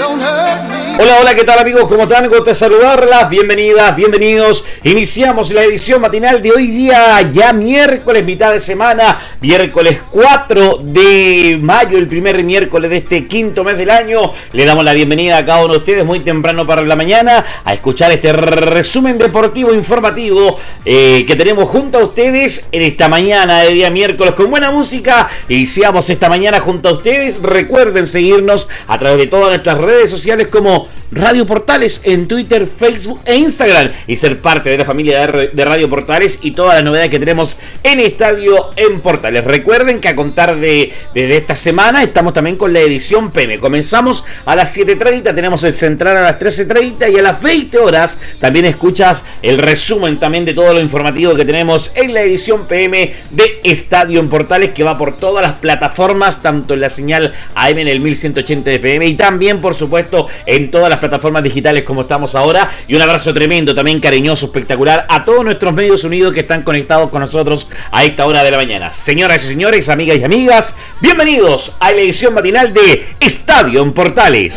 [0.00, 1.88] Hola, hola, ¿qué tal amigos?
[1.88, 2.28] ¿Cómo están?
[2.28, 3.28] Gusto saludarlas.
[3.28, 4.64] Bienvenidas, bienvenidos.
[4.84, 11.58] Iniciamos la edición matinal de hoy día, ya miércoles, mitad de semana, miércoles 4 de
[11.60, 14.32] mayo, el primer miércoles de este quinto mes del año.
[14.52, 17.74] Le damos la bienvenida a cada uno de ustedes muy temprano para la mañana a
[17.74, 23.72] escuchar este resumen deportivo informativo eh, que tenemos junto a ustedes en esta mañana de
[23.72, 25.28] día miércoles con buena música.
[25.48, 27.40] Iniciamos esta mañana junto a ustedes.
[27.40, 33.20] Recuerden seguirnos a través de todas nuestras redes sociales como Radio Portales en Twitter, Facebook
[33.24, 37.10] e Instagram y ser parte de la familia de Radio Portales y todas las novedades
[37.10, 39.44] que tenemos en Estadio en Portales.
[39.44, 43.58] Recuerden que a contar de, esta semana estamos también con la edición PM.
[43.58, 48.18] Comenzamos a las 7.30, tenemos el central a las 13.30 y a las 20 horas
[48.38, 53.14] también escuchas el resumen también de todo lo informativo que tenemos en la edición PM
[53.30, 57.78] de Estadio en Portales que va por todas las plataformas, tanto en la señal AM
[57.78, 62.02] en el 1180 de PM y también por supuesto en todas las plataformas digitales como
[62.02, 62.68] estamos ahora.
[62.86, 67.10] Y un abrazo tremendo, también cariñoso, espectacular a todos nuestros medios unidos que están conectados
[67.10, 68.92] con nosotros a esta hora de la mañana.
[68.92, 74.54] Señoras y señores, amigas y amigas, bienvenidos a la edición matinal de Estadio en Portales.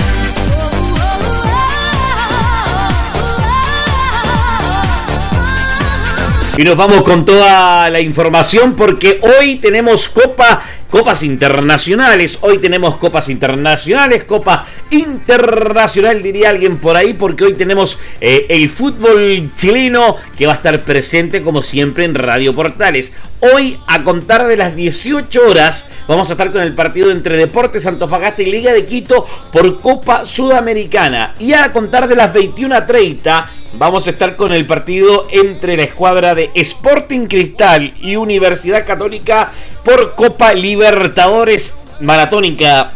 [6.58, 10.62] Y nos vamos con toda la información porque hoy tenemos Copa
[10.92, 12.38] copas internacionales.
[12.42, 18.70] Hoy tenemos copas internacionales, copa internacional diría alguien por ahí, porque hoy tenemos eh, el
[18.70, 23.14] fútbol chileno que va a estar presente como siempre en Radio Portales.
[23.40, 27.88] Hoy a contar de las 18 horas vamos a estar con el partido entre Deportes
[27.88, 31.34] Antofagasta y Liga de Quito por Copa Sudamericana.
[31.40, 36.36] Y a contar de las 21.30 vamos a estar con el partido entre la escuadra
[36.36, 39.52] de Sporting Cristal y Universidad Católica
[39.84, 41.74] por Copa Libertadores.
[42.00, 42.92] Maratónica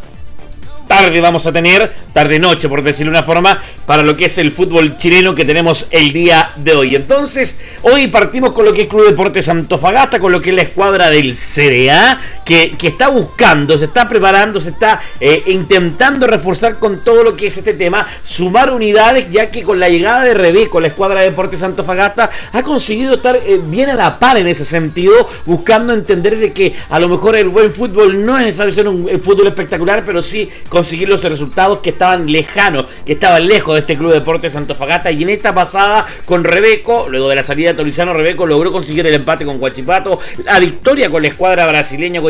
[0.88, 4.38] tarde vamos a tener, tarde noche por decirlo de una forma, para lo que es
[4.38, 6.96] el fútbol chileno que tenemos el día de hoy.
[6.96, 10.62] Entonces, hoy partimos con lo que es Club Deportes Antofagasta, con lo que es la
[10.63, 17.03] escuadra del CDA, que, está buscando, se está preparando, se está eh, intentando reforzar con
[17.03, 20.79] todo lo que es este tema, sumar unidades, ya que con la llegada de Rebeco,
[20.79, 24.63] la escuadra de Deportes Antofagasta, ha conseguido estar eh, bien a la par en ese
[24.63, 28.88] sentido, buscando entender de que a lo mejor el buen fútbol no es necesario ser
[28.88, 33.79] un fútbol espectacular, pero sí conseguir los resultados que estaban lejanos, que estaban lejos de
[33.81, 35.12] este Club de Deportes Antofagasta.
[35.12, 39.07] Y en esta pasada con Rebeco, luego de la salida de Tolizano, Rebeco logró conseguir
[39.07, 42.22] el empate con Guachipato, la victoria con la escuadra brasileña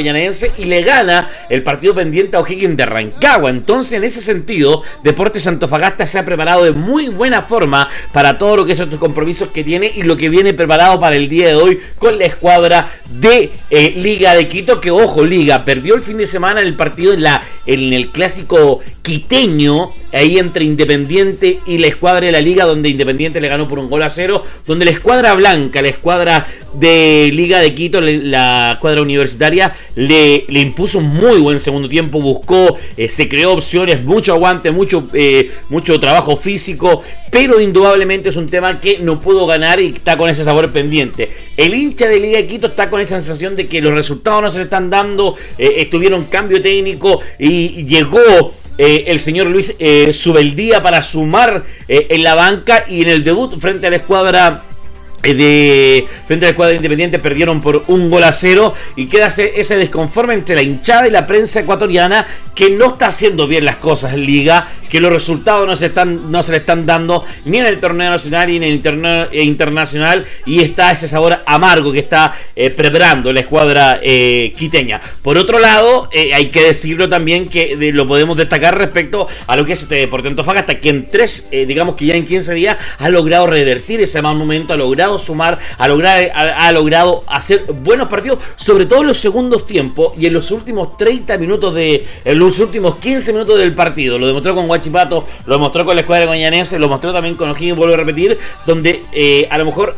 [0.57, 3.49] y le gana el partido pendiente a O'Higgins de Rancagua.
[3.49, 8.57] Entonces, en ese sentido, Deportes Antofagasta se ha preparado de muy buena forma para todo
[8.57, 11.47] lo que son estos compromisos que tiene y lo que viene preparado para el día
[11.47, 14.79] de hoy con la escuadra de eh, Liga de Quito.
[14.79, 18.81] Que ojo, Liga perdió el fin de semana el partido en, la, en el clásico
[19.01, 23.79] quiteño ahí entre Independiente y la escuadra de la liga, donde Independiente le ganó por
[23.79, 28.73] un gol a cero, donde la escuadra blanca, la escuadra de Liga de Quito, la
[28.73, 34.33] escuadra universitaria, le, impuso un muy buen segundo tiempo, buscó, eh, se creó opciones, mucho
[34.33, 37.01] aguante, mucho, eh, mucho trabajo físico,
[37.31, 41.29] pero indudablemente es un tema que no pudo ganar y está con ese sabor pendiente.
[41.57, 44.49] El hincha de Liga de Quito está con esa sensación de que los resultados no
[44.49, 49.73] se le están dando, eh, estuvieron cambio técnico y llegó el señor Luis
[50.11, 54.65] Subeldía para sumar en la banca y en el debut frente a la escuadra
[55.33, 60.33] de frente al cuadro independiente perdieron por un gol a cero y queda ese desconforme
[60.33, 64.25] entre la hinchada y la prensa ecuatoriana que no está haciendo bien las cosas en
[64.25, 67.79] liga, que los resultados no se están no se le están dando ni en el
[67.79, 68.81] torneo nacional ni en el
[69.31, 75.01] eh, internacional y está ese sabor amargo que está eh, preparando la escuadra quiteña.
[75.21, 79.73] Por otro lado, hay que decirlo también que lo podemos destacar respecto a lo que
[79.73, 83.47] es este Deporte Antofagasta, que en tres, digamos que ya en 15 días ha logrado
[83.47, 88.85] revertir ese mal momento, ha logrado sumar, ha logrado, ha, logrado hacer buenos partidos, sobre
[88.85, 92.97] todo en los segundos tiempos y en los últimos 30 minutos de, en los últimos
[92.99, 94.17] 15 minutos del partido.
[94.17, 97.77] Lo demostró con Guachipato, lo demostró con la escuadra goñanense, lo mostró también con O'Higgins,
[97.77, 99.95] vuelvo a repetir, donde eh, a lo mejor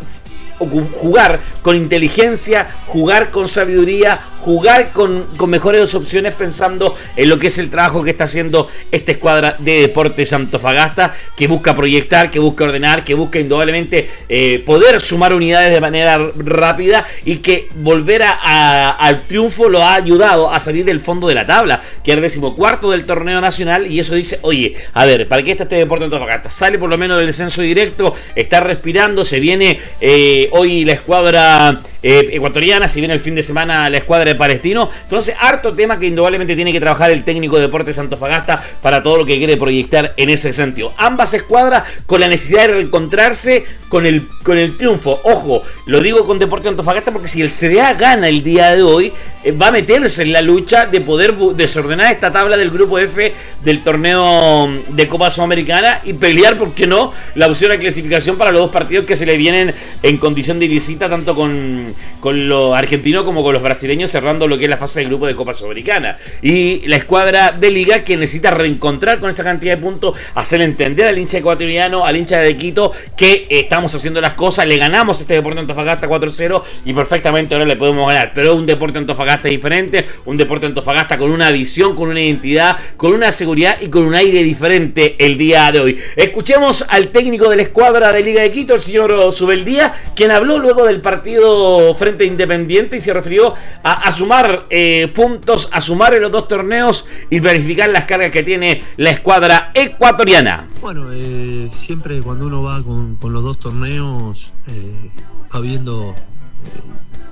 [0.59, 7.47] jugar con inteligencia, jugar con sabiduría, jugar con, con, mejores opciones pensando en lo que
[7.47, 12.39] es el trabajo que está haciendo esta escuadra de Deportes Antofagasta, que busca proyectar, que
[12.39, 18.23] busca ordenar, que busca indudablemente eh, poder sumar unidades de manera rápida y que volver
[18.23, 22.15] a, al triunfo lo ha ayudado a salir del fondo de la tabla, que es
[22.15, 25.75] el decimocuarto del torneo nacional y eso dice, oye, a ver, ¿para qué está este
[25.75, 26.49] Deporte Antofagasta?
[26.49, 31.81] Sale por lo menos del descenso directo, está respirando, se viene eh, hoy la escuadra
[32.07, 34.89] eh, ecuatoriana, si viene el fin de semana la escuadra de Palestino.
[35.03, 39.17] Entonces, harto tema que indudablemente tiene que trabajar el técnico de Deportes Antofagasta para todo
[39.17, 40.93] lo que quiere proyectar en ese sentido.
[40.95, 45.19] Ambas escuadras con la necesidad de reencontrarse con el, con el triunfo.
[45.25, 49.11] Ojo, lo digo con Deportes Antofagasta porque si el CDA gana el día de hoy,
[49.51, 53.33] va a meterse en la lucha de poder desordenar esta tabla del grupo F
[53.63, 58.51] del torneo de Copa Sudamericana y pelear, ¿por qué no?, la opción de clasificación para
[58.51, 59.73] los dos partidos que se le vienen
[60.03, 64.57] en condición de visita, tanto con, con los argentinos como con los brasileños, cerrando lo
[64.57, 66.17] que es la fase del grupo de Copa Sudamericana.
[66.41, 71.07] Y la escuadra de Liga que necesita reencontrar con esa cantidad de puntos, hacer entender
[71.07, 75.35] al hincha ecuatoriano, al hincha de Quito, que estamos haciendo las cosas, le ganamos este
[75.35, 78.31] Deporte Antofagasta 4-0 y perfectamente ahora le podemos ganar.
[78.33, 82.77] Pero es un Deporte Antofagasta diferente, un Deporte Antofagasta con una visión, con una identidad,
[82.97, 85.97] con una seguridad y con un aire diferente el día de hoy.
[86.15, 90.59] Escuchemos al técnico de la escuadra de Liga de Quito, el señor Subeldía, quien habló
[90.59, 93.53] luego del partido frente a Independiente y se refirió
[93.83, 98.43] a, sumar eh, puntos, a sumar en los dos torneos y verificar las cargas que
[98.43, 100.67] tiene la escuadra ecuatoriana.
[100.81, 105.09] Bueno, eh, siempre cuando uno va con, los dos torneos, eh,
[105.53, 106.15] va viendo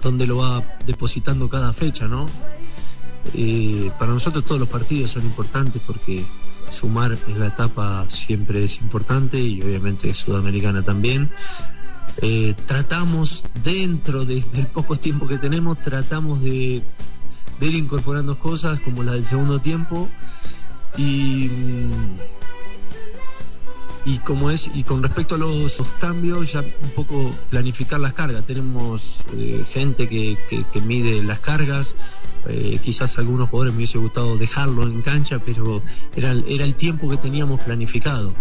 [0.06, 2.30] dónde lo va depositando cada fecha, ¿no?
[3.98, 6.24] para nosotros todos los partidos son importantes porque
[6.70, 11.32] sumar en la etapa siempre es importante y obviamente Sudamericana también.
[12.22, 16.84] Eh, tratamos dentro del poco tiempo que tenemos, tratamos de,
[17.60, 20.08] de, ir incorporando cosas como la del segundo tiempo
[20.98, 21.50] y,
[24.06, 28.46] y como es y con respecto a los, cambios ya un poco planificar las cargas.
[28.46, 31.96] Tenemos eh, gente que, que mide las cargas,
[32.48, 35.82] eh, quizás algunos jugadores me hubiese gustado dejarlo en cancha, pero
[36.16, 38.34] era, era el tiempo que teníamos planificado.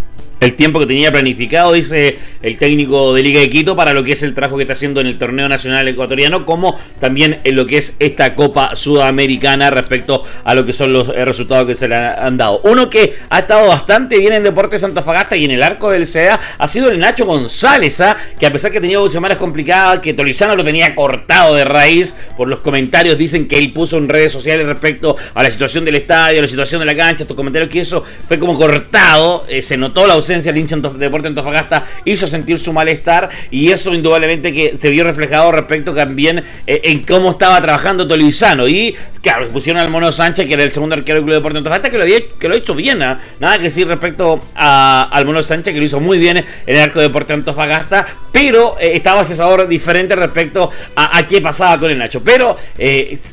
[0.44, 4.12] El tiempo que tenía planificado, dice el técnico de Liga de Quito, para lo que
[4.12, 7.64] es el trabajo que está haciendo en el torneo nacional ecuatoriano, como también en lo
[7.64, 11.96] que es esta Copa Sudamericana respecto a lo que son los resultados que se le
[11.96, 12.60] han dado.
[12.64, 16.38] Uno que ha estado bastante bien en Deportes Antofagasta y en el arco del CEA
[16.58, 18.14] ha sido el Nacho González, ¿ah?
[18.38, 22.14] que a pesar que tenía dos semanas complicadas, que Tolizano lo tenía cortado de raíz,
[22.36, 25.94] por los comentarios dicen que él puso en redes sociales respecto a la situación del
[25.94, 29.78] estadio, la situación de la cancha, estos comentarios que eso fue como cortado, eh, se
[29.78, 34.52] notó la ausencia del hincha de Deporte Antofagasta, hizo sentir su malestar y eso indudablemente
[34.52, 39.80] que se vio reflejado respecto también eh, en cómo estaba trabajando Tolizano y claro, pusieron
[39.80, 42.18] al Mono Sánchez, que era el segundo arquero del Club Deporte Antofagasta, que lo, había,
[42.38, 43.20] que lo hecho bien, ¿ah?
[43.40, 46.80] nada que decir respecto a, al Mono Sánchez, que lo hizo muy bien en el
[46.80, 51.90] arco de Deporte Antofagasta, pero eh, estaba asesador diferente respecto a, a, qué pasaba con
[51.90, 52.58] el Nacho, pero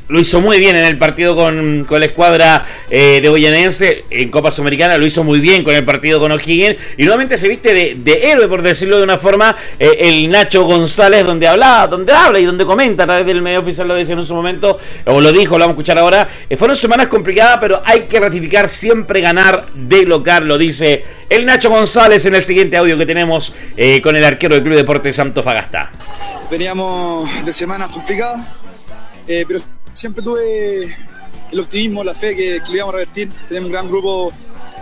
[0.08, 4.52] lo hizo muy bien en el partido con, la escuadra eh, de Boyanense en Copa
[4.52, 8.32] Sudamericana, lo hizo muy bien con el partido con O'Higgins y nuevamente se viste de,
[8.32, 12.46] héroe, por decirlo de una forma, eh, el Nacho González, donde habla, donde habla y
[12.46, 15.58] donde comenta a través del medio oficial, lo decía en su momento, o lo dijo,
[15.58, 16.28] lo vamos a escuchar ahora.
[16.50, 21.46] Eh, fueron semanas complicadas, pero hay que ratificar siempre ganar de local, lo dice el
[21.46, 23.54] Nacho González en el siguiente audio que tenemos
[24.04, 25.92] con el arquero del Club Deportes Santo Fagasta.
[26.50, 28.52] Veníamos de semanas complicadas,
[29.26, 29.60] pero
[29.94, 30.94] siempre tuve
[31.52, 33.32] el optimismo, la fe que, lo íbamos a revertir.
[33.48, 34.32] Tenemos un gran grupo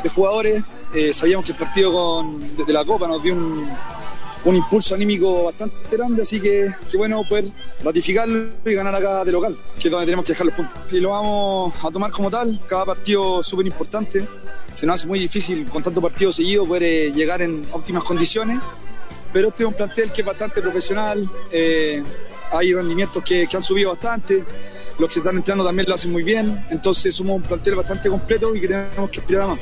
[0.04, 0.64] de jugadores.
[0.94, 5.96] Eh, sabíamos que el partido con, de, la Copa nos dio un, impulso anímico bastante
[5.96, 7.46] grande, así que, qué bueno poder
[7.84, 10.78] ratificarlo y ganar acá de local, que es donde tenemos que dejar los puntos.
[10.92, 14.28] Y lo vamos a tomar como tal, cada partido súper importante.
[14.74, 18.60] Se nos hace muy difícil con tanto partido seguido poder eh, llegar en óptimas condiciones,
[19.32, 22.04] pero este es un plantel que es bastante profesional, eh,
[22.52, 24.44] hay rendimientos que, que han subido bastante
[25.00, 28.54] los que están entrando también lo hacen muy bien, entonces somos un plantel bastante completo
[28.54, 29.60] y que tenemos que aspirar a más.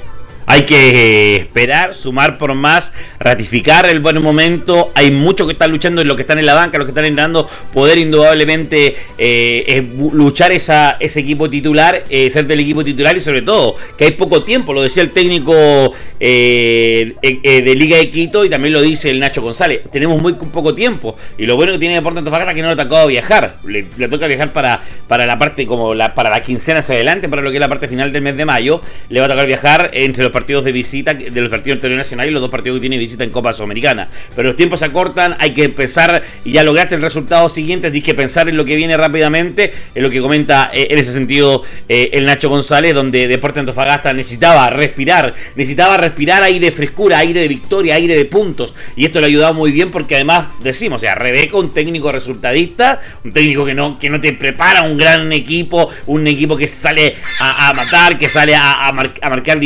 [0.49, 4.93] Hay que esperar, sumar por más, ratificar el buen momento.
[4.95, 7.03] Hay muchos que están luchando en lo que están en la banca, los que están
[7.03, 13.19] entrando, poder indudablemente eh, luchar esa, ese equipo titular, eh, ser del equipo titular y
[13.19, 18.45] sobre todo que hay poco tiempo, lo decía el técnico eh, de Liga de Quito
[18.45, 19.81] y también lo dice el Nacho González.
[19.91, 22.81] Tenemos muy poco tiempo y lo bueno que tiene Deportes Antofagasta es que no le
[22.81, 26.79] ha tocado viajar, le, toca viajar para, para la parte como la, para la quincena
[26.79, 29.25] hacia adelante, para lo que es la parte final del mes de mayo, le va
[29.25, 32.51] a tocar viajar entre los partidos de visita, de los partidos internacionales y los dos
[32.51, 34.07] partidos que tiene visita en Copa Sudamericana.
[34.35, 38.05] Pero los tiempos se acortan, hay que pensar, y ya lograste el resultado siguiente, tienes
[38.05, 41.63] que pensar en lo que viene rápidamente, en lo que comenta eh, en ese sentido
[41.89, 47.41] eh, el Nacho González, donde Deporte Antofagasta necesitaba respirar, necesitaba respirar aire de frescura, aire
[47.41, 50.97] de victoria, aire de puntos, y esto le ha ayudado muy bien porque además decimos,
[50.97, 54.97] o sea, Rebeca, un técnico resultadista, un técnico que no, que no te prepara un
[54.97, 59.59] gran equipo, un equipo que sale a, matar, que sale a, marcar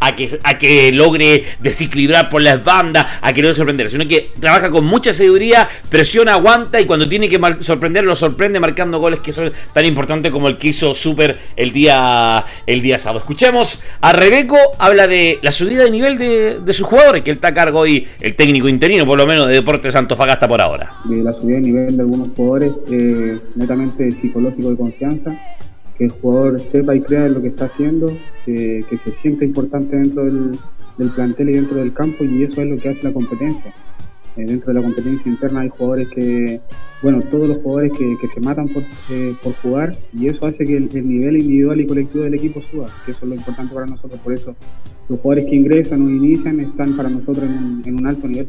[0.00, 4.32] a que, a que logre desequilibrar por las bandas, a que no sorprender, sino que
[4.40, 9.20] trabaja con mucha sabiduría, presiona, aguanta y cuando tiene que sorprender, lo sorprende marcando goles
[9.20, 13.20] que son tan importantes como el que hizo Super el día, el día sábado.
[13.20, 17.36] Escuchemos a Rebeco, habla de la subida de nivel de, de sus jugadores, que él
[17.36, 20.92] está a cargo hoy, el técnico interino, por lo menos de Deportes Fagasta por ahora.
[21.04, 25.30] De la subida de nivel de algunos jugadores, eh, netamente psicológico de confianza,
[26.00, 28.06] que el jugador sepa y crea en lo que está haciendo,
[28.46, 30.58] que, se sienta importante dentro del,
[31.14, 33.74] plantel y dentro del campo, y eso es lo que hace la competencia.
[34.34, 36.58] Eh, dentro de la competencia interna hay jugadores que,
[37.02, 40.78] bueno, todos los jugadores que, se matan por, eh, por, jugar y eso hace que
[40.78, 44.18] el, nivel individual y colectivo del equipo suba, que eso es lo importante para nosotros.
[44.20, 44.56] Por eso
[45.06, 47.44] los jugadores que ingresan o inician están para nosotros
[47.84, 48.48] en un alto nivel.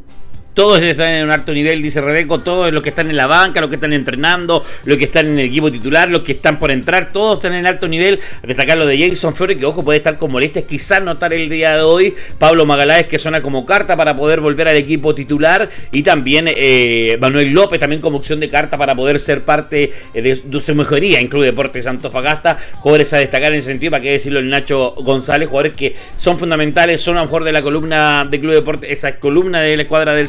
[0.53, 3.62] Todos están en un alto nivel, dice Rebeco, todos los que están en la banca,
[3.62, 6.72] los que están entrenando, los que están en el equipo titular, los que están por
[6.72, 8.20] entrar, todos están en alto nivel.
[8.43, 11.77] destacar lo de Jason Flores, que ojo puede estar con molestias, quizás notar el día
[11.77, 12.15] de hoy.
[12.38, 15.70] Pablo Magaláes, que suena como carta para poder volver al equipo titular.
[15.93, 20.22] Y también eh, Manuel López, también como opción de carta para poder ser parte eh,
[20.22, 22.58] de, su mejoría en Club Deportes Antofagasta.
[22.79, 26.38] Jugadores a destacar en ese sentido, para qué decirlo el Nacho González, jugadores que son
[26.38, 29.84] fundamentales, son a lo mejor de la columna de Club Deportes, esa columna de la
[29.84, 30.27] escuadra del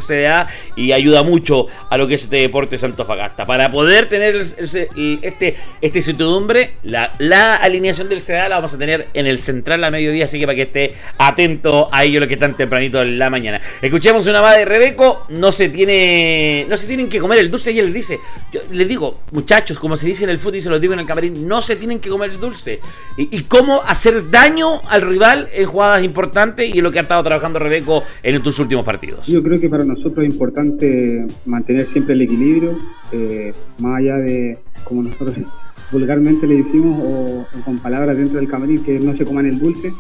[0.77, 6.03] y ayuda mucho a lo que es este deporte Fagasta Para poder tener este, este
[6.03, 10.25] certidumbre, la, la alineación del CDA la vamos a tener en el central a mediodía,
[10.25, 13.61] así que para que esté atento a ellos los que están tempranito en la mañana.
[13.81, 17.71] Escuchemos una más de Rebeco, no se tiene no se tienen que comer el dulce,
[17.79, 18.21] él les dice,
[18.53, 21.01] yo les digo, muchachos, como se dice en el fútbol y se los digo en
[21.01, 22.81] el camarín, no se tienen que comer el dulce.
[23.17, 27.59] Y, cómo hacer daño al rival en jugadas importantes y lo que ha estado trabajando
[27.59, 29.27] Rebeco en estos últimos partidos.
[29.27, 32.77] Yo creo que para nosotros es importante mantener siempre el equilibrio,
[33.13, 35.37] eh, más allá de, como nosotros
[35.93, 39.93] vulgarmente le decimos, o, con palabras dentro del camarín, que no se coman el dulce,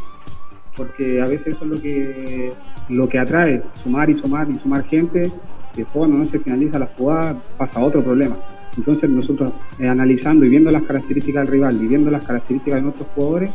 [0.76, 2.52] porque a veces eso es lo que,
[2.88, 5.30] lo que atrae, sumar y sumar y sumar gente,
[5.74, 8.36] y después no se finaliza la jugada pasa otro problema.
[8.76, 12.82] Entonces nosotros eh, analizando y viendo las características del rival y viendo las características de
[12.82, 13.50] nuestros jugadores,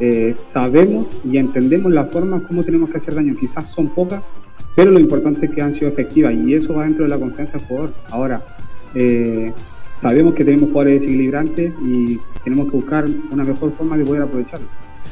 [0.00, 3.36] eh, sabemos y entendemos la forma como tenemos que hacer daño.
[3.38, 4.22] Quizás son pocas,
[4.74, 7.58] pero lo importante es que han sido efectivas y eso va dentro de la confianza
[7.58, 7.94] del jugador.
[8.10, 8.42] Ahora,
[8.94, 9.52] eh,
[10.00, 14.66] sabemos que tenemos jugadores desequilibrantes y tenemos que buscar una mejor forma de poder aprovecharlo.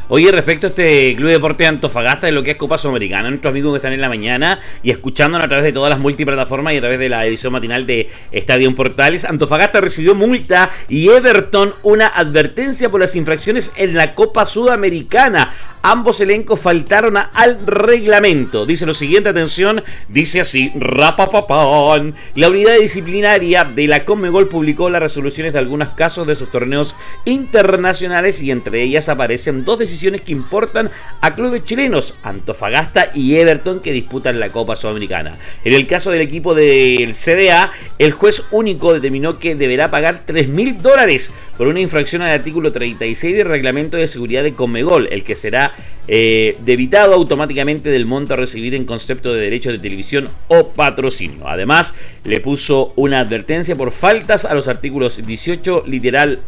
[0.09, 3.51] Oye, respecto a este Club Deporte de Antofagasta, de lo que es Copa Sudamericana, nuestros
[3.51, 6.79] amigos que están en la mañana y escuchándonos a través de todas las multiplataformas y
[6.79, 12.09] a través de la edición matinal de Estadio Portales, Antofagasta recibió multa y Everton una
[12.09, 15.55] advertencia por las infracciones en la Copa Sudamericana.
[15.85, 18.67] Ambos elencos faltaron al reglamento.
[18.67, 22.15] Dice lo siguiente, atención, dice así, rapapapán.
[22.37, 26.95] La unidad disciplinaria de la Conmebol publicó las resoluciones de algunos casos de sus torneos
[27.25, 30.91] internacionales y entre ellas aparecen dos decisiones que importan
[31.21, 35.33] a clubes chilenos, Antofagasta y Everton, que disputan la Copa Sudamericana.
[35.65, 40.49] En el caso del equipo del CDA, el juez único determinó que deberá pagar 3
[40.49, 45.23] mil dólares por una infracción al artículo 36 del reglamento de seguridad de Conmebol, el
[45.23, 45.75] que será
[46.09, 51.47] eh, debitado automáticamente del monto a recibir en concepto de derechos de televisión o patrocinio.
[51.47, 51.95] Además,
[52.25, 56.41] le puso una advertencia por faltas a los artículos 18 literal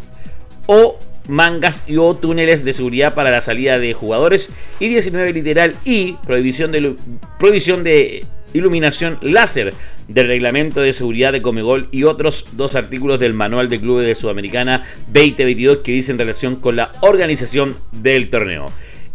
[0.67, 5.75] o mangas y o túneles de seguridad para la salida de jugadores y 19 literal
[5.85, 6.95] y prohibición de,
[7.39, 9.75] prohibición de iluminación láser
[10.09, 14.15] del reglamento de seguridad de Comegol y otros dos artículos del manual de clubes de
[14.15, 18.67] Sudamericana 2022 que dicen relación con la organización del torneo.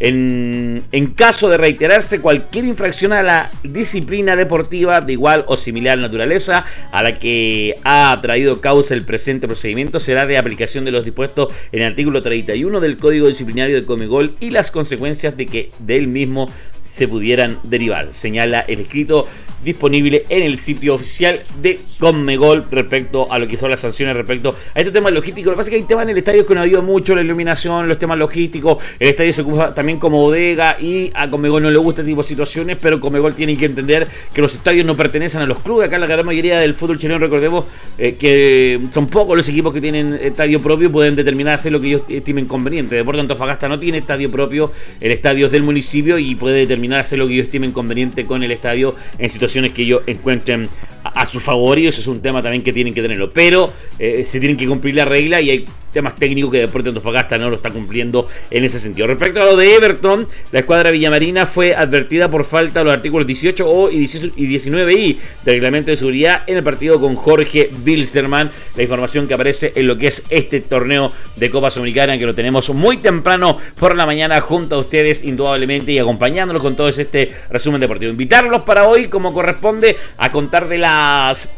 [0.02, 0.82] En,
[1.14, 7.02] caso de reiterarse cualquier infracción a la disciplina deportiva de igual o similar naturaleza a
[7.02, 11.82] la que ha traído causa el presente procedimiento, será de aplicación de los dispuestos en
[11.82, 16.48] el artículo 31 del Código Disciplinario de Comegol y las consecuencias de que del mismo
[16.86, 18.12] se pudieran derivar.
[18.12, 19.26] Señala el escrito
[19.64, 24.54] disponible en el sitio oficial de Conmegol respecto a lo que son las sanciones respecto
[24.74, 25.46] a estos temas logísticos.
[25.46, 27.14] Lo que pasa es que hay temas en el estadio que no ha habido mucho,
[27.14, 31.62] la iluminación, los temas logísticos, el estadio se ocupa también como bodega y a Conmegol
[31.62, 34.86] no le gusta este tipo de situaciones, pero Conmegol tiene que entender que los estadios
[34.86, 35.88] no pertenecen a los clubes.
[35.88, 37.64] Acá la gran mayoría del fútbol chileno, recordemos
[37.98, 41.88] eh, que son pocos los equipos que tienen estadio propio, pueden determinar hacer lo que
[41.88, 42.94] ellos estimen conveniente.
[42.94, 47.18] Deportes Antofagasta no tiene estadio propio, el estadio es del municipio y puede determinar hacer
[47.18, 50.68] lo que ellos estimen conveniente con el estadio en que ellos encuentren
[51.04, 53.32] a, su favor y eso es un tema también que tienen que tenerlo.
[53.32, 57.38] Pero eh, se tienen que cumplir la regla y hay temas técnicos que Deportes Antofagasta
[57.38, 59.06] no lo está cumpliendo en ese sentido.
[59.06, 63.26] Respecto a lo de Everton, la escuadra villamarina fue advertida por falta de los artículos
[63.26, 68.50] 18 o y 19i del reglamento de seguridad en el partido con Jorge Bilsterman.
[68.76, 72.34] La información que aparece en lo que es este torneo de Copa Sudamericana que lo
[72.34, 77.34] tenemos muy temprano por la mañana junto a ustedes indudablemente y acompañándolos con todo este
[77.50, 78.10] resumen deportivo.
[78.10, 81.50] Invitarlos para hoy como corresponde a contar de las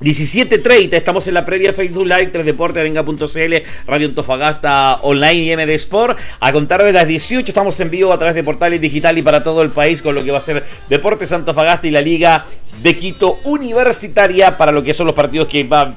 [0.00, 6.18] 17.30, estamos en la previa Facebook Live, 3deporte, Radio Antofagasta Online y MD Sport.
[6.40, 9.42] A contar de las 18 estamos en vivo a través de portales digital y para
[9.42, 12.46] todo el país con lo que va a ser Deportes Antofagasta y la Liga
[12.82, 15.94] de Quito Universitaria para lo que son los partidos que va a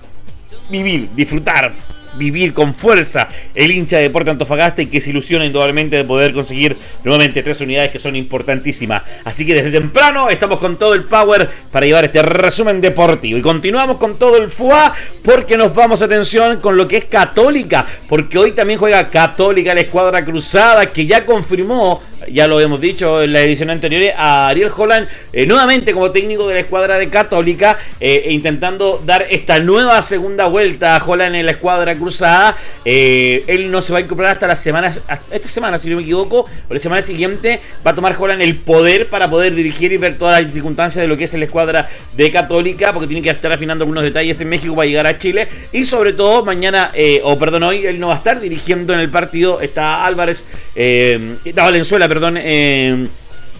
[0.70, 1.74] vivir, disfrutar,
[2.18, 6.34] vivir con fuerza el hincha de Deporte Antofagasta y que se ilusiona indudablemente de poder
[6.34, 9.04] conseguir nuevamente tres unidades que son importantísimas.
[9.24, 13.38] Así que desde temprano estamos con todo el power para llevar este resumen deportivo.
[13.38, 14.94] Y continuamos con todo el FUA
[15.24, 17.86] porque nos vamos, atención, con lo que es Católica.
[18.08, 23.22] Porque hoy también juega Católica la escuadra cruzada que ya confirmó ya lo hemos dicho
[23.22, 27.10] en la edición anterior, a Ariel Holland eh, nuevamente como técnico de la escuadra de
[27.10, 32.58] Católica, eh, e intentando dar esta nueva segunda vuelta a Holland en la escuadra cruzada.
[32.84, 34.94] Eh, él no se va a incorporar hasta la semana,
[35.32, 38.56] esta semana, si no me equivoco, o la semana siguiente, va a tomar Holland el
[38.56, 41.88] poder para poder dirigir y ver todas las circunstancias de lo que es la escuadra
[42.16, 45.48] de Católica, porque tiene que estar afinando algunos detalles en México para llegar a Chile.
[45.72, 46.92] Y sobre todo, mañana,
[47.24, 50.46] o perdón, hoy él no va a estar dirigiendo en el partido, está Álvarez,
[50.76, 53.06] está Valenzuela, perdón, eh,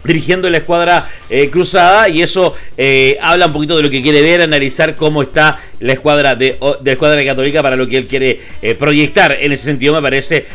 [0.04, 4.22] dirigiendo la escuadra eh, cruzada y eso eh, habla un poquito de lo que quiere
[4.22, 8.42] ver, analizar cómo está la escuadra de, la escuadra católica para lo que él quiere
[8.80, 9.38] proyectar.
[9.40, 10.46] En ese sentido me parece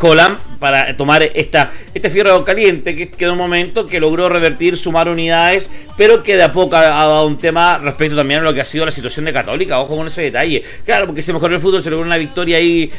[0.00, 5.08] Holland para tomar esta, este fierro caliente que quedó un momento que logró revertir, sumar
[5.08, 8.60] unidades, pero que de a poco ha, dado un tema respecto también a lo que
[8.60, 9.80] ha sido la situación de Católica.
[9.80, 10.62] Ojo con ese detalle.
[10.84, 12.92] Claro, porque se mejoró el fútbol, se logró una victoria ahí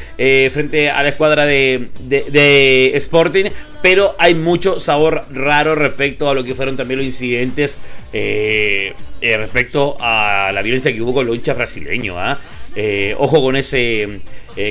[0.52, 3.46] frente a la escuadra de, de Sporting,
[3.84, 7.78] pero hay mucho sabor raro respecto a lo que fueron también los incidentes
[8.14, 12.16] eh, eh, respecto a la violencia que hubo con los hinchas brasileños.
[12.18, 12.40] ¿ah?
[12.78, 14.22] Eh, ojo con ese,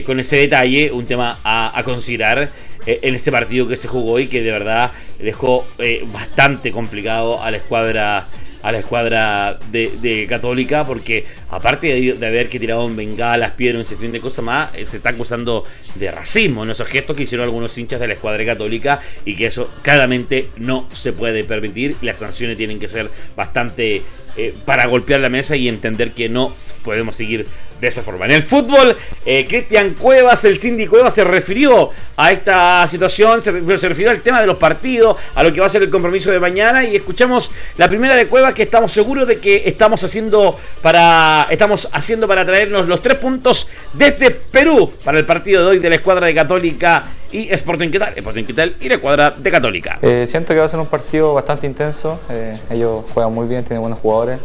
[0.07, 2.51] con ese detalle, un tema a considerar
[2.87, 5.67] en este partido que se jugó y que de verdad dejó
[6.13, 8.27] bastante complicado a la escuadra
[8.63, 13.97] a la escuadra de, Católica, porque aparte de, haber que tirado en bengalas, piedras, ese
[13.97, 15.65] fin de cosas más, eh, se está acusando
[15.97, 19.47] de racismo en esos gestos que hicieron algunos hinchas de la escuadra católica y que
[19.47, 21.97] eso claramente no se puede permitir.
[22.03, 24.03] Las sanciones tienen que ser bastante
[24.37, 26.55] eh, para golpear la mesa y entender que no
[26.85, 27.47] podemos seguir
[27.83, 28.27] de esa forma.
[28.27, 33.51] En el fútbol, eh, Cristian Cuevas, el síndico Cuevas, se refirió a esta situación, se,
[33.51, 36.39] refirió al tema de los partidos, a lo que va a ser el compromiso de
[36.39, 41.49] mañana y escuchamos la primera de Cuevas que estamos seguros de que estamos haciendo para
[41.51, 45.89] estamos haciendo para traernos los tres puntos desde Perú para el partido de hoy de
[45.89, 49.99] la escuadra de Católica y Sporting Quital, Sporting Quital y la escuadra de Católica.
[50.03, 53.65] Eh, siento que va a ser un partido bastante intenso, eh, ellos juegan muy bien,
[53.65, 54.39] tienen buenos jugadores,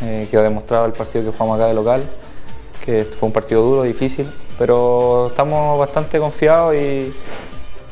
[0.00, 2.02] que ha demostrado el partido que jugamos acá de local
[2.84, 4.26] que fue un partido duro, difícil,
[4.58, 7.12] pero estamos bastante confiados y,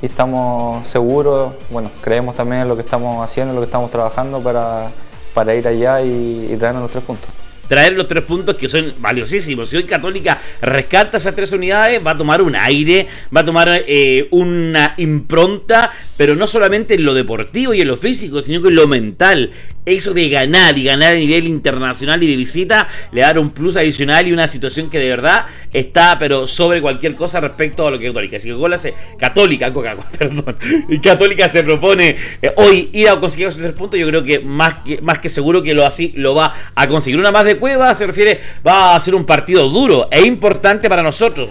[0.01, 4.40] estamos seguros, bueno, creemos también en lo que estamos haciendo, en lo que estamos trabajando
[4.40, 4.88] para,
[5.35, 7.29] para ir allá y, y traernos los tres puntos
[7.68, 9.68] traer los tres puntos que son valiosísimos.
[9.68, 13.68] Si hoy Católica rescata esas tres unidades, va a tomar un aire, va a tomar
[13.87, 18.68] eh, una impronta, pero no solamente en lo deportivo y en lo físico, sino que
[18.68, 19.51] en lo mental.
[19.88, 23.77] Eso de ganar y ganar a nivel internacional y de visita le da un plus
[23.77, 27.98] adicional y una situación que de verdad está, pero sobre cualquier cosa respecto a lo
[27.98, 28.37] que Católica.
[28.37, 30.57] Así que Coca hace Católica, Coca perdón,
[30.88, 33.98] y Católica se propone eh, hoy ir a conseguir esos tres puntos.
[33.98, 37.18] Yo creo que más, que más que seguro que lo así lo va a conseguir.
[37.18, 41.03] Una más de Cueva se refiere, va a ser un partido duro e importante para
[41.03, 41.48] nosotros.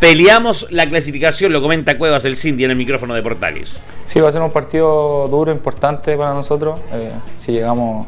[0.00, 3.82] Peleamos la clasificación, lo comenta Cuevas el Cindy en el micrófono de Portales.
[4.06, 6.80] Sí, va a ser un partido duro, importante para nosotros.
[6.90, 8.06] Eh, si llegamos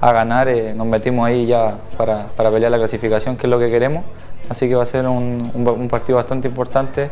[0.00, 3.70] a ganar, eh, nos metimos ahí ya para, pelear la clasificación, que es lo que
[3.70, 4.04] queremos.
[4.48, 7.10] así que va a ser un, partido bastante importante.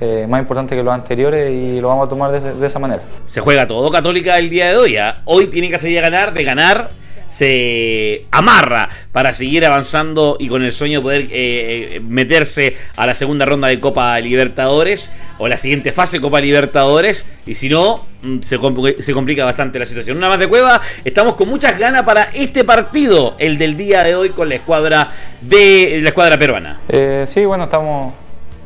[0.00, 3.02] Eh, más importante que los anteriores y lo vamos a tomar de, esa manera.
[3.24, 4.96] Se juega todo Católica el día de hoy.
[4.96, 5.22] ¿ah?
[5.26, 6.88] Hoy tiene que salir a ganar, de ganar
[7.34, 13.06] se amarra para seguir avanzando y con el sueño de poder eh, eh, meterse a
[13.06, 17.26] la segunda ronda de Copa Libertadores o la siguiente fase Copa Libertadores.
[17.44, 18.56] Y si no, mm, se,
[19.02, 20.16] se complica bastante la situación.
[20.16, 24.14] Una más de cueva, estamos con muchas ganas para este partido, el del día de
[24.14, 26.82] hoy con la escuadra de la escuadra peruana.
[26.88, 28.14] Eh, sí, bueno, estamos,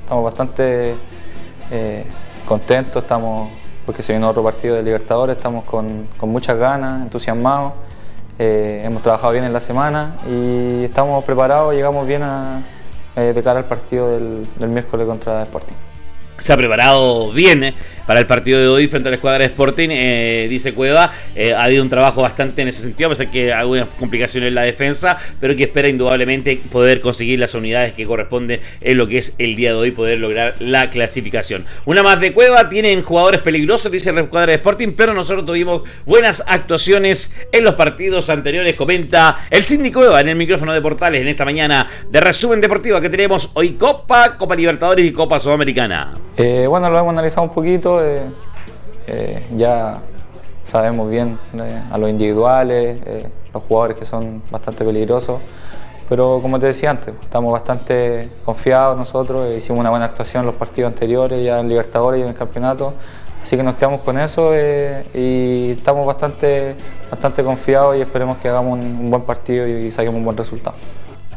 [0.02, 0.94] estamos bastante
[2.46, 3.50] contentos, estamos
[3.86, 7.72] porque se viene otro partido de Libertadores, estamos con, con muchas ganas, entusiasmados.
[8.38, 12.62] Eh, hemos trabajado bien en la semana y estamos preparados, llegamos bien a,
[13.16, 15.74] eh, de cara al partido del, miércoles contra Sporting.
[16.36, 17.74] Se ha preparado bien, eh,
[18.08, 21.12] para el partido de hoy frente a la escuadra de Sporting, eh, dice Cueva.
[21.36, 24.48] Eh, ha habido un trabajo bastante en ese sentido, a pesar que hay algunas complicaciones
[24.48, 29.06] en la defensa, pero que espera indudablemente poder conseguir las unidades que corresponden en lo
[29.06, 31.66] que es el día de hoy, poder lograr la clasificación.
[31.84, 35.82] Una más de Cueva, tienen jugadores peligrosos, dice la escuadra de Sporting, pero nosotros tuvimos
[36.06, 41.20] buenas actuaciones en los partidos anteriores, comenta el Cindy Cueva en el micrófono de Portales
[41.20, 46.14] en esta mañana de resumen deportivo que tenemos hoy Copa, Copa Libertadores y Copa Sudamericana.
[46.38, 48.22] Eh, bueno, lo hemos analizado un poquito eh,
[49.06, 50.00] eh, ya
[50.64, 52.98] sabemos bien eh, a los individuales,
[53.52, 55.40] los jugadores que son bastante peligrosos,
[56.08, 60.56] pero como te decía antes, estamos bastante confiados nosotros, hicimos una buena actuación en los
[60.56, 62.94] partidos anteriores, ya en Libertadores y en el campeonato,
[63.42, 66.76] así que nos quedamos con eso y estamos bastante,
[67.10, 70.76] bastante confiados y esperemos que hagamos un, buen partido y saquemos un buen resultado.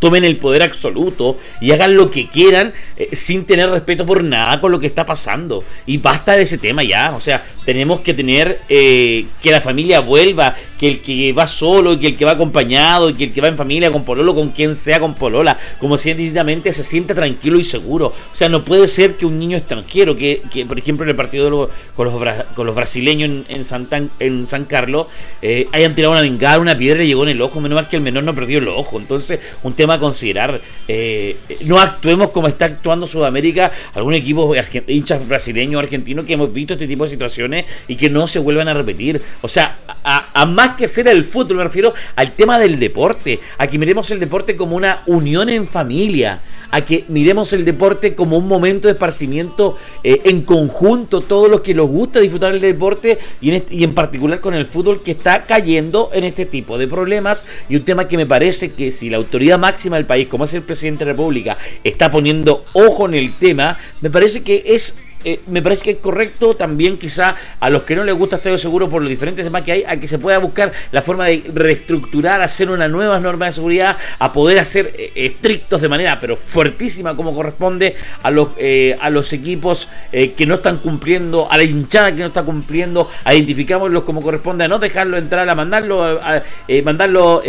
[0.00, 4.60] tomen el poder absoluto y hagan lo que quieran eh, sin tener respeto por nada
[4.60, 5.62] con lo que está pasando.
[5.86, 7.12] Y basta de ese tema ya.
[7.14, 11.98] O sea, tenemos que tener eh, que la familia vuelva, que el que va solo,
[12.00, 14.74] que el que va acompañado, que el que va en familia con Pololo, con quien
[14.74, 18.06] sea con Polola, como científicamente se siente tranquilo y seguro.
[18.06, 21.70] O sea, no puede ser que un niño extranjero, que, por ejemplo en el partido
[21.94, 22.14] con, los,
[22.54, 25.06] con los brasileños en, en, en San Carlos,
[25.42, 27.60] eh, hayan tirado una bengala, una piedra y llegó en el ojo.
[27.60, 28.98] Menos mal que el menor no perdió el ojo.
[28.98, 30.60] Entonces, un tema a considerar.
[30.88, 34.52] Eh, no actuemos como está actuando Sudamérica, algún equipo
[34.86, 38.68] hinchas brasileños, argentinos, que hemos visto este tipo de situaciones y que no se vuelvan
[38.68, 39.20] a repetir.
[39.42, 43.66] O sea, a, más que ser el fútbol, me refiero al tema del deporte, a
[43.66, 46.40] que miremos el deporte como una unión en familia,
[46.70, 51.60] a que miremos el deporte como un momento de esparcimiento eh, en conjunto, todos los
[51.60, 55.12] que nos gusta disfrutar el deporte y en, y en particular con el fútbol que
[55.12, 57.44] está cayendo en este tipo de problemas.
[57.68, 60.54] Y un tema que me parece que si la autoridad máxima del país, como es
[60.54, 64.96] el presidente de la República, está poniendo ojo en el tema, me parece que es
[65.24, 68.56] eh, me parece que es correcto también quizá a los que no les gusta Estadio
[68.56, 71.44] Seguro por los diferentes temas que hay, a que se pueda buscar la forma de
[71.52, 76.36] reestructurar, hacer una nueva norma de seguridad, a poder hacer eh, estrictos de manera pero
[76.36, 81.62] fuertísima como corresponde a los, eh, a los equipos que no están cumpliendo, a la
[81.62, 86.02] hinchada que no está cumpliendo, a identificámoslos como corresponde, a no dejarlo entrar, a mandarlo,
[86.02, 86.42] a,
[86.84, 87.42] mandarlo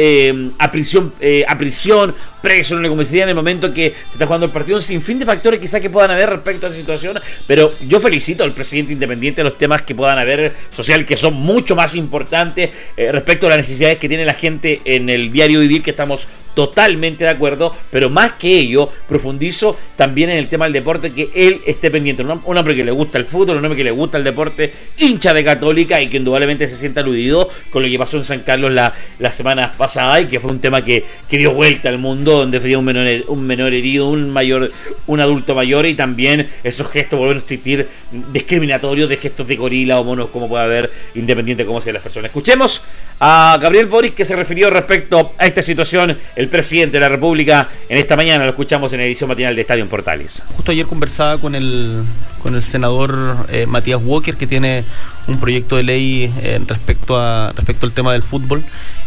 [0.59, 1.13] a prisión,
[1.47, 4.81] a prisión, preso la comisaría en el momento que se está jugando el partido, un
[4.81, 8.53] sinfín de factores quizá que puedan haber respecto a la situación, pero yo felicito al
[8.53, 13.11] presidente independiente de los temas que puedan haber social, que son mucho más importantes eh,
[13.11, 17.23] respecto a las necesidades que tiene la gente en el diario vivir, que estamos totalmente
[17.23, 21.61] de acuerdo, pero más que ello, profundizo también en el tema del deporte, que él
[21.65, 22.23] esté pendiente.
[22.23, 25.33] Un, hombre que le gusta el fútbol, un hombre que le gusta el deporte, hincha
[25.33, 28.71] de Católica y que indudablemente se sienta aludido con lo que pasó en San Carlos
[28.71, 32.37] la, la semana pasada y que fue un tema que, que dio vuelta al mundo,
[32.37, 34.71] donde fue un menor, un menor herido, un mayor,
[35.07, 37.87] un adulto mayor y también esos gestos vuelven a existir
[38.31, 42.03] discriminatorios de gestos de gorila o monos como puede haber, independiente de cómo sean las
[42.03, 42.29] personas.
[42.29, 42.83] Escuchemos
[43.19, 47.67] a Gabriel Boris que se refirió respecto a esta situación el presidente de la República
[47.87, 48.43] en esta mañana.
[48.43, 50.43] Lo escuchamos en la edición matinal de Estadio en Portales.
[50.55, 52.01] Justo ayer conversaba con el,
[52.41, 54.83] con el senador eh, Matías Walker, que tiene
[55.27, 58.63] un proyecto de ley eh, respecto, a, respecto al tema del fútbol,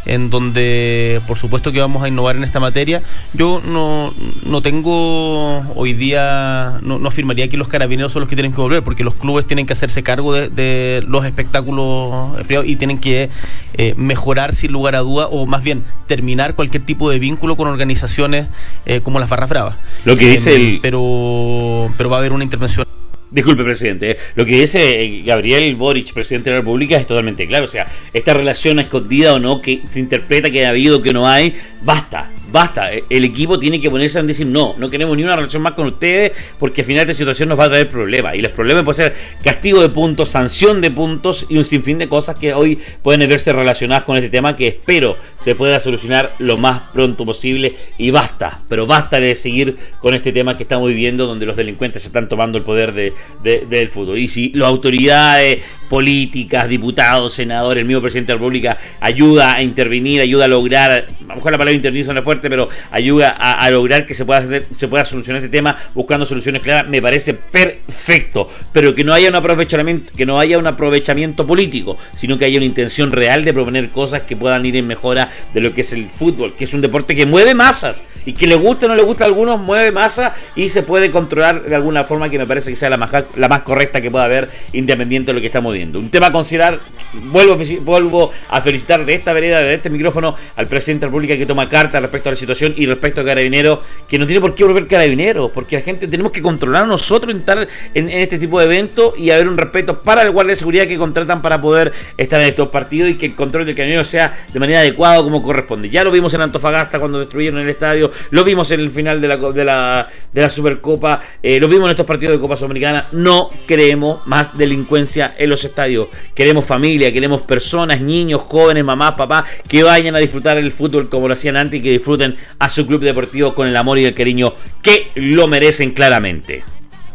[0.07, 3.03] en donde por supuesto que vamos a innovar en esta materia.
[3.33, 4.13] Yo no,
[4.45, 8.61] no tengo hoy día, no, no, afirmaría que los carabineros son los que tienen que
[8.61, 13.31] volver, porque los clubes tienen que hacerse cargo de, los espectáculos privados y tienen que
[13.75, 17.69] eh, mejorar sin lugar a duda, o más bien terminar cualquier tipo de vínculo con
[17.69, 18.49] organizaciones
[18.87, 19.77] eh, como las Barras Bravas.
[20.05, 20.81] Lo que dice el...
[20.83, 22.87] Pero, pero va a haber una intervención.
[23.35, 24.13] Disculpe, presidente.
[24.13, 24.17] ¿eh?
[24.37, 27.65] Lo que dice Gabriel Boric, presidente de la República, es totalmente claro.
[27.65, 31.27] O sea, esta relación escondida o no, que se interpreta que ha habido, que no
[31.29, 35.25] hay, basta basta, eh, el equipo tiene que ponerse a decir no, no queremos ni
[35.25, 38.37] una relación más con ustedes porque al final esta situación nos va a traer problemas.
[38.37, 42.09] Y los problemas pueden ser castigo de puntos, sanción de puntos y un sinfín de
[42.09, 46.57] cosas que hoy pueden verse relacionadas con este tema que espero se pueda solucionar lo
[46.57, 51.27] más pronto posible y basta, pero basta de seguir con este tema que estamos viviendo
[51.27, 53.13] donde los delincuentes se están tomando el poder de,
[53.43, 54.19] del fútbol.
[54.19, 59.63] Y si las autoridades políticas, diputados, senadores, el mismo presidente de la República ayuda a
[59.63, 63.71] intervenir, ayuda a lograr, a lo mejor la palabra intervenir suena fuerte, pero ayuda a,
[63.71, 67.35] lograr que se pueda, hacer, se pueda solucionar este tema buscando soluciones claras, me parece
[67.35, 68.49] perfecto.
[68.73, 72.59] Pero que no haya un aprovechamiento, que no haya un aprovechamiento político, sino que haya
[72.59, 75.93] una intención real de proponer cosas que puedan ir en mejora de lo que es
[75.93, 78.97] el fútbol, que es un deporte que mueve masas y que le gusta o no
[78.97, 82.47] le gusta a algunos, mueve masa y se puede controlar de alguna forma que me
[82.47, 85.47] parece que sea la más, la más correcta que pueda haber, independiente de lo que
[85.47, 86.79] estamos Un tema a considerar,
[87.13, 91.47] vuelvo, a felicitar de esta vereda, de este micrófono, al presidente de la República que
[91.47, 94.65] toma carta respecto a la situación y respecto a Carabineros, que no tiene por qué
[94.65, 99.15] volver Carabineros, porque la gente tenemos que controlar nosotros en, en, este tipo de eventos
[99.19, 102.47] y haber un respeto para el guardia de seguridad que contratan para poder estar en
[102.47, 105.91] estos partidos y que el control del Carabinero sea de manera adecuada como corresponde.
[105.91, 109.29] Ya lo vimos en Antofagasta cuando destruyeron el estadio, lo vimos en el final de
[109.29, 113.07] la, de la, Supercopa, eh, lo vimos en estos partidos de Copa Sudamericana.
[113.13, 116.09] No queremos más delincuencia en los estadios.
[116.35, 121.29] Queremos familia, queremos personas, niños, jóvenes, mamás, papás, que vayan a disfrutar el fútbol como
[121.29, 124.15] lo hacían antes y que disfruten a su club deportivo con el amor y el
[124.15, 126.65] cariño que lo merecen claramente.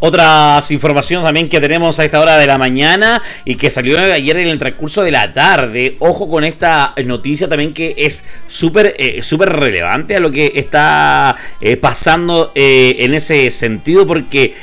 [0.02, 4.38] Otras informaciones también que tenemos a esta hora de la mañana y que salió ayer
[4.38, 5.96] en el transcurso de la tarde.
[6.00, 11.76] Ojo con esta noticia también que es súper eh, relevante a lo que está eh,
[11.76, 14.56] pasando eh, en ese sentido porque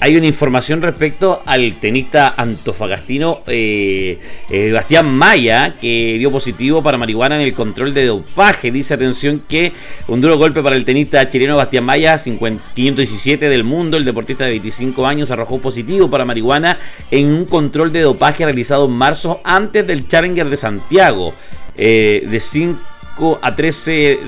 [0.00, 3.42] hay una información respecto al tenista antofagastino
[4.72, 8.70] Bastián Maya que dio positivo para marihuana en el control de dopaje.
[8.70, 9.72] Dice atención que
[10.08, 14.50] un duro golpe para el tenista chileno Bastián Maya, 517 del mundo, el deportista de
[14.50, 14.71] 25
[15.06, 16.76] años arrojó positivo para marihuana
[17.10, 21.34] en un control de dopaje realizado en marzo antes del Challenger de Santiago.
[21.74, 24.18] Eh, de 5 a 13,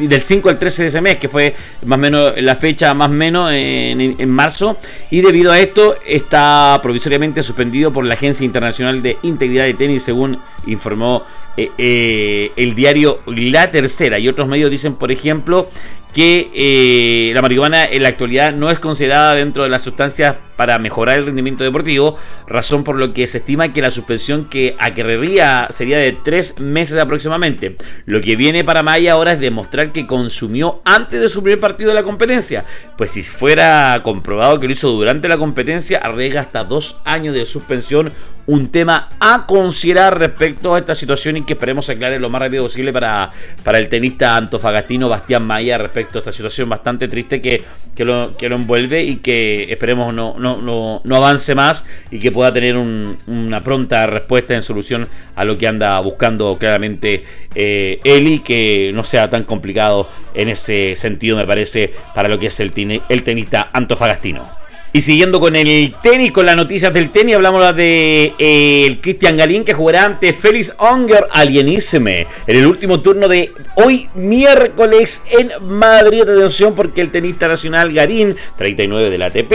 [0.00, 3.08] del 5 al 13 de ese mes, que fue más o menos la fecha más
[3.08, 4.78] o menos en, marzo,
[5.10, 10.02] y debido a esto está provisoriamente suspendido por la Agencia Internacional de Integridad de Tenis,
[10.02, 11.24] según informó
[11.56, 14.18] eh, eh, el diario La Tercera.
[14.18, 15.68] Y otros medios dicen, por ejemplo,
[16.12, 20.78] que eh, la marihuana en la actualidad no es considerada dentro de las sustancias para
[20.78, 25.68] mejorar el rendimiento deportivo, razón por lo que se estima que la suspensión que acarrería
[25.70, 27.76] sería de tres meses aproximadamente.
[28.04, 31.90] Lo que viene para Maya ahora es demostrar que consumió antes de su primer partido
[31.90, 32.64] de la competencia,
[32.98, 37.46] pues si fuera comprobado que lo hizo durante la competencia, arriesga hasta dos años de
[37.46, 38.12] suspensión
[38.50, 42.64] un tema a considerar respecto a esta situación y que esperemos aclare lo más rápido
[42.64, 43.30] posible para,
[43.62, 47.62] para el tenista antofagastino Bastián Maya respecto a esta situación bastante triste que,
[47.94, 52.18] que, lo, que lo envuelve y que esperemos no, no, no, no avance más y
[52.18, 57.22] que pueda tener una pronta respuesta en solución a lo que anda buscando claramente
[57.54, 62.46] eh, Eli, que no sea tan complicado en ese sentido, me parece, para lo que
[62.46, 62.72] es el,
[63.08, 64.60] el tenista antofagastino.
[64.92, 69.36] Y siguiendo con el tenis, con las noticias del tenis, hablamos de eh, el Cristian
[69.36, 75.52] Galín que jugará ante Félix Unger Alieníseme en el último turno de hoy miércoles en
[75.64, 76.22] Madrid.
[76.22, 79.52] Atención porque el tenista nacional Garín, 39 de la ATP,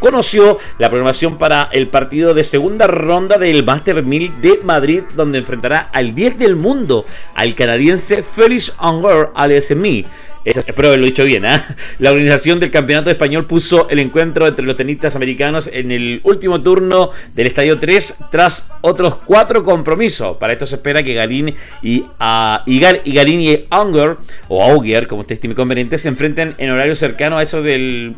[0.00, 5.38] conoció la programación para el partido de segunda ronda del Master 1000 de Madrid, donde
[5.38, 9.28] enfrentará al 10 del mundo, al canadiense Félix Unger
[10.44, 11.46] Alieníseme espero haberlo dicho bien.
[11.46, 11.62] ¿eh?
[11.98, 16.60] La organización del Campeonato Español puso el encuentro entre los tenistas americanos en el último
[16.60, 20.36] turno del Estadio 3 tras otros cuatro compromisos.
[20.36, 25.06] Para esto se espera que Garín y, uh, y, y Garín y Auger, o Auger,
[25.06, 28.12] como usted estime conveniente, se enfrenten en horario cercano a eso del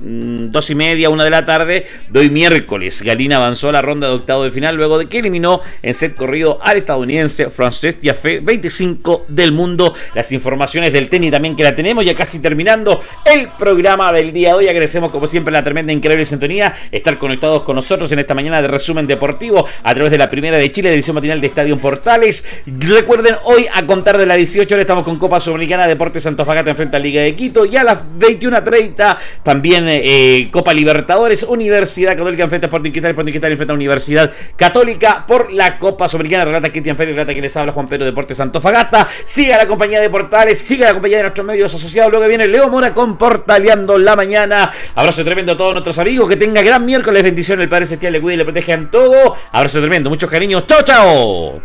[0.50, 3.02] 2 mm, y media, 1 de la tarde, de hoy miércoles.
[3.02, 6.16] Garín avanzó a la ronda de octavo de final luego de que eliminó en set
[6.16, 9.94] corrido al estadounidense Frances Tiafé, 25 del mundo.
[10.16, 14.48] Las informaciones del tenis también que la tenemos ya casi terminando el programa del día
[14.48, 14.68] de hoy.
[14.68, 18.68] Agradecemos como siempre la tremenda increíble sintonía, estar conectados con nosotros en esta mañana de
[18.68, 22.46] resumen deportivo a través de la primera de Chile, edición matinal de Estadio Portales.
[22.66, 26.96] Recuerden, hoy a contar de las 18 horas estamos con Copa Sudamericana Deportes Santofagata enfrente
[26.96, 32.66] a Liga de Quito y a las 21.30 también eh, Copa Libertadores, Universidad Católica enfrente
[32.66, 36.44] a Sporting Cristal, Sporting Cristal enfrente a Universidad Católica por la Copa Sudamericana.
[36.44, 39.09] Relata Cristian Ferri, relata que les habla Juan Pedro Deportes Santofagata.
[39.24, 42.47] Siga la compañía de Portales, siga la compañía de nuestros medios asociados Luego que viene
[42.49, 44.73] Leo Mora con Portaleando la mañana.
[44.95, 46.29] Abrazo tremendo a todos nuestros amigos.
[46.29, 47.23] Que tenga gran miércoles.
[47.23, 47.61] Bendición.
[47.61, 49.37] El Padre Celestial le cuide y le proteja en todo.
[49.53, 50.11] Abrazo tremendo.
[50.11, 50.66] Muchos cariños.
[50.66, 51.61] Chao, chao.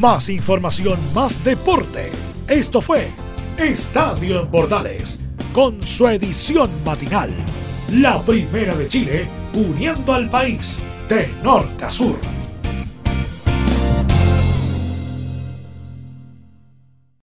[0.00, 2.10] Más información, más deporte.
[2.48, 3.08] Esto fue
[3.56, 5.18] Estadio en Portales.
[5.52, 7.30] Con su edición matinal.
[7.92, 12.35] La primera de Chile, uniendo al país de norte a sur.